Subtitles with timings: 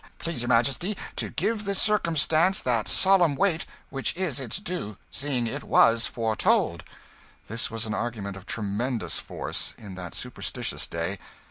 [0.17, 5.45] Please your Majesty to give the circumstance that solemn weight which is its due, seeing
[5.45, 6.83] it was foretold."
[7.47, 11.19] This was an argument of tremendous force in that superstitious day.